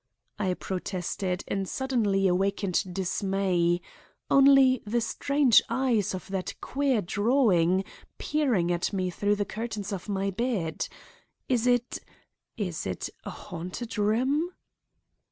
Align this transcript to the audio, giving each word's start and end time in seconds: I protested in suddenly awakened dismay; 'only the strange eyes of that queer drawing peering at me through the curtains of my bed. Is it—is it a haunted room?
I 0.39 0.55
protested 0.55 1.43
in 1.45 1.67
suddenly 1.67 2.25
awakened 2.27 2.91
dismay; 2.91 3.81
'only 4.31 4.81
the 4.83 4.99
strange 4.99 5.61
eyes 5.69 6.15
of 6.15 6.27
that 6.29 6.55
queer 6.59 7.03
drawing 7.03 7.83
peering 8.17 8.71
at 8.71 8.91
me 8.91 9.11
through 9.11 9.35
the 9.35 9.45
curtains 9.45 9.91
of 9.93 10.09
my 10.09 10.31
bed. 10.31 10.87
Is 11.47 11.67
it—is 11.67 12.87
it 12.87 13.11
a 13.25 13.29
haunted 13.29 13.95
room? 13.99 14.49